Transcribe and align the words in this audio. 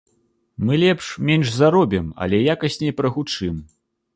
Мы 0.69 0.73
лепш 0.83 1.09
менш 1.27 1.47
заробім, 1.59 2.07
але 2.27 2.41
якасней 2.55 2.95
прагучым. 3.03 3.65